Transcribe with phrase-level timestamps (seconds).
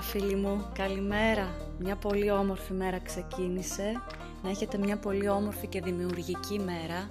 [0.00, 1.54] Καλημέρα φίλοι μου, καλημέρα.
[1.78, 3.92] Μια πολύ όμορφη μέρα ξεκίνησε.
[4.42, 7.08] Να έχετε μια πολύ όμορφη και δημιουργική μέρα.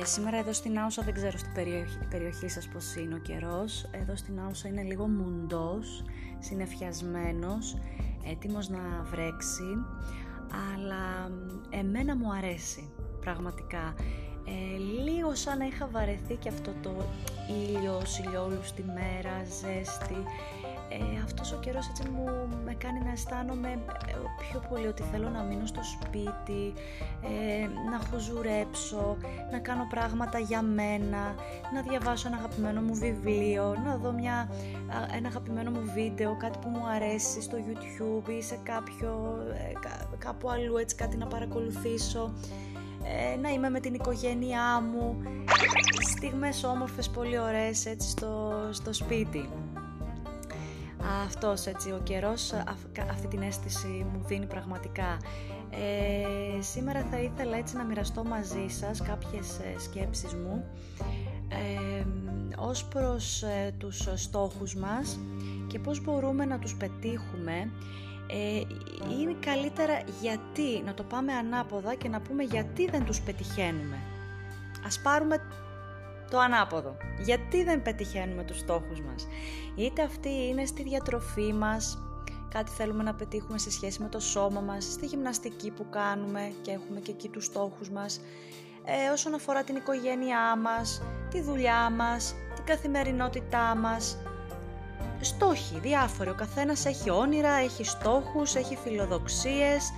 [0.00, 3.88] Ε, σήμερα εδώ στην Άουσα δεν ξέρω στην περιοχή, περιοχή σας πως είναι ο καιρός.
[3.90, 6.04] Εδώ στην Άουσα είναι λίγο μουντός,
[6.38, 7.76] συνεφιασμένος,
[8.30, 9.70] έτοιμος να βρέξει.
[10.74, 11.30] Αλλά
[11.70, 13.94] εμένα μου αρέσει πραγματικά.
[14.46, 16.94] Ε, λίγο σαν να είχα βαρεθεί και αυτό το
[17.48, 20.16] ήλιο, ηλιόλου στη μέρα, ζέστη.
[20.92, 22.24] Ε, αυτός ο καιρός έτσι μου
[22.64, 23.68] με κάνει να αισθάνομαι
[24.06, 26.72] ε, πιο πολύ ότι θέλω να μείνω στο σπίτι,
[27.22, 29.16] ε, να χουζουρέψω,
[29.52, 31.34] να κάνω πράγματα για μένα,
[31.74, 34.48] να διαβάσω ένα αγαπημένο μου βιβλίο, να δω μια,
[35.16, 39.72] ένα αγαπημένο μου βίντεο, κάτι που μου αρέσει στο YouTube ή σε κάποιο, ε,
[40.18, 42.32] κάπου αλλού έτσι κάτι να παρακολουθήσω.
[43.04, 45.22] Ε, να είμαι με την οικογένειά μου,
[46.16, 49.48] στιγμές όμορφες, πολύ ωραίες έτσι στο, στο σπίτι.
[51.24, 52.52] Αυτός έτσι ο καιρός
[53.10, 55.16] αυτή την αίσθηση μου δίνει πραγματικά.
[55.70, 60.64] Ε, σήμερα θα ήθελα έτσι να μοιραστώ μαζί σας κάποιες ε, σκέψεις μου
[61.48, 62.04] ε,
[62.56, 65.18] ως προς ε, τους στόχους μας
[65.66, 67.70] και πώς μπορούμε να τους πετύχουμε
[68.26, 68.60] ε,
[69.20, 73.98] είναι καλύτερα γιατί, να το πάμε ανάποδα και να πούμε γιατί δεν τους πετυχαίνουμε.
[74.86, 75.36] Ας πάρουμε
[76.32, 76.96] το ανάποδο.
[77.18, 79.28] Γιατί δεν πετυχαίνουμε τους στόχους μας.
[79.74, 81.98] Είτε αυτή είναι στη διατροφή μας,
[82.48, 86.70] κάτι θέλουμε να πετύχουμε σε σχέση με το σώμα μας, στη γυμναστική που κάνουμε και
[86.70, 88.20] έχουμε και εκεί τους στόχους μας,
[88.84, 94.18] ε, όσον αφορά την οικογένειά μας, τη δουλειά μας, την καθημερινότητά μας,
[95.20, 96.30] στόχοι διάφοροι.
[96.30, 99.92] Ο καθένας έχει όνειρα, έχει στόχους, έχει φιλοδοξίες.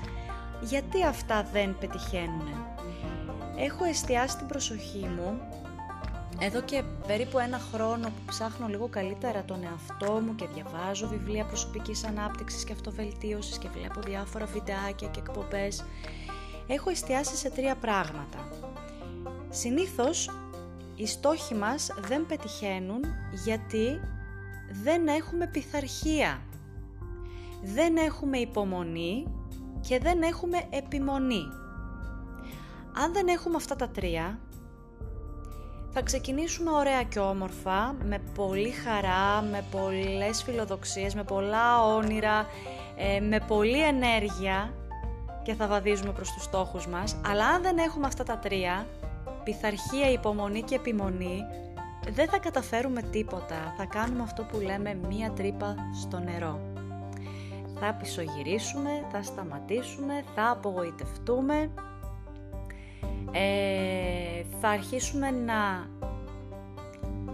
[0.60, 2.48] Γιατί αυτά δεν πετυχαίνουν;
[3.56, 5.40] Έχω εστιάσει την προσοχή μου
[6.38, 11.44] εδώ και περίπου ένα χρόνο που ψάχνω λίγο καλύτερα τον εαυτό μου και διαβάζω βιβλία
[11.44, 15.84] προσωπικής ανάπτυξης και αυτοβελτίωσης και βλέπω διάφορα βιντεάκια και εκπομπές,
[16.66, 18.48] έχω εστιάσει σε τρία πράγματα.
[19.50, 20.30] Συνήθως
[20.96, 23.00] οι στόχοι μας δεν πετυχαίνουν
[23.44, 24.00] γιατί
[24.82, 26.42] δεν έχουμε πειθαρχία,
[27.62, 29.26] δεν έχουμε υπομονή
[29.80, 31.44] και δεν έχουμε επιμονή.
[32.96, 34.38] Αν δεν έχουμε αυτά τα τρία,
[35.94, 42.46] θα ξεκινήσουμε ωραία και όμορφα, με πολύ χαρά, με πολλές φιλοδοξίες, με πολλά όνειρα,
[42.96, 44.74] ε, με πολλή ενέργεια
[45.42, 47.16] και θα βαδίζουμε προς τους στόχους μας.
[47.26, 48.86] Αλλά αν δεν έχουμε αυτά τα τρία,
[49.44, 51.40] πειθαρχία, υπομονή και επιμονή,
[52.08, 53.74] δεν θα καταφέρουμε τίποτα.
[53.76, 56.60] Θα κάνουμε αυτό που λέμε μία τρύπα στο νερό.
[57.80, 61.70] Θα πισωγυρίσουμε, θα σταματήσουμε, θα απογοητευτούμε,
[63.34, 65.88] ε, θα αρχίσουμε να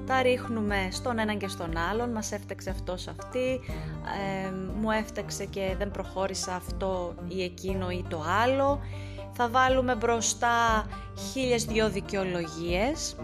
[0.07, 3.61] τα ρίχνουμε στον έναν και στον άλλον, μας έφταξε αυτός αυτή,
[4.47, 4.51] ε,
[4.81, 8.81] μου έφταξε και δεν προχώρησα αυτό ή εκείνο ή το άλλο.
[9.33, 10.87] Θα βάλουμε μπροστά
[11.33, 13.17] χίλιες δυο δικαιολογίες.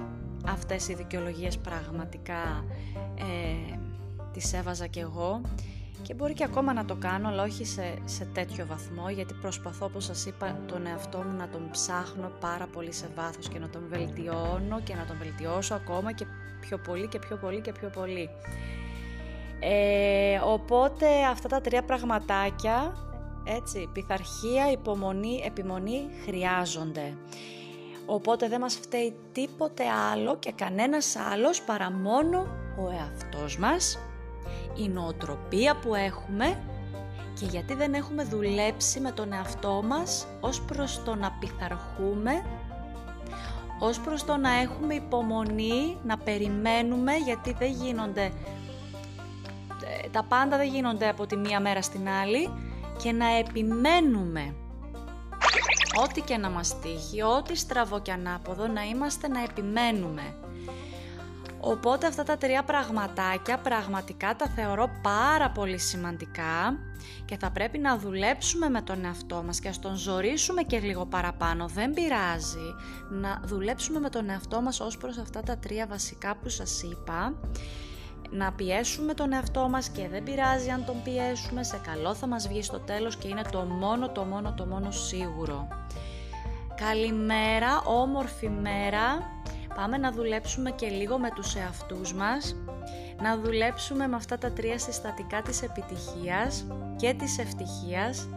[0.47, 2.65] Αυτές οι δικαιολογίες πραγματικά
[3.15, 3.79] ε,
[4.33, 5.41] τις έβαζα κι εγώ
[6.07, 9.87] και μπορεί και ακόμα να το κάνω αλλά όχι σε, σε τέτοιο βαθμό γιατί προσπαθώ
[9.87, 13.69] όπως σας είπα τον εαυτό μου να τον ψάχνω πάρα πολύ σε βάθος και να
[13.69, 16.27] τον βελτιώνω και να τον βελτιώσω ακόμα και
[16.61, 18.29] πιο πολύ και πιο πολύ και πιο πολύ.
[19.61, 22.93] Ε, οπότε αυτά τα τρία πραγματάκια,
[23.45, 27.17] έτσι, πειθαρχία, υπομονή, επιμονή χρειάζονται.
[28.07, 32.47] Οπότε δεν μας φταίει τίποτε άλλο και κανένας άλλος παρά μόνο
[32.79, 33.99] ο εαυτός μας,
[34.77, 36.59] η νοοτροπία που έχουμε
[37.41, 42.43] και γιατί δεν έχουμε δουλέψει με τον εαυτό μας ως προς το να πειθαρχούμε,
[43.79, 50.69] ως προς το να έχουμε υπομονή, να περιμένουμε γιατί δεν γίνονται, ε, τα πάντα δεν
[50.69, 52.51] γίνονται από τη μία μέρα στην άλλη
[53.03, 54.55] και να επιμένουμε
[56.03, 60.35] ό,τι και να μας τύχει, ό,τι στραβό και ανάποδο, να είμαστε να επιμένουμε.
[61.69, 66.79] Οπότε αυτά τα τρία πραγματάκια πραγματικά τα θεωρώ πάρα πολύ σημαντικά
[67.25, 71.07] και θα πρέπει να δουλέψουμε με τον εαυτό μας και ας τον ζορίσουμε και λίγο
[71.07, 72.75] παραπάνω, δεν πειράζει,
[73.11, 77.35] να δουλέψουμε με τον εαυτό μας ως προς αυτά τα τρία βασικά που σας είπα
[78.31, 82.49] να πιέσουμε τον εαυτό μας και δεν πειράζει αν τον πιέσουμε, σε καλό θα μας
[82.49, 85.69] βγει στο τέλος και είναι το μόνο, το μόνο, το μόνο σίγουρο.
[86.75, 89.35] Καλημέρα, όμορφη μέρα.
[89.77, 92.57] Πάμε να δουλέψουμε και λίγο με τους εαυτούς μας,
[93.23, 98.29] να δουλέψουμε με αυτά τα τρία συστατικά της επιτυχίας και της ευτυχίας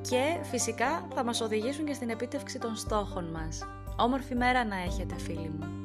[0.00, 3.66] και φυσικά θα μας οδηγήσουν και στην επίτευξη των στόχων μας.
[3.96, 5.78] Όμορφη μέρα να έχετε φίλοι μου.